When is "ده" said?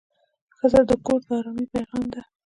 2.13-2.21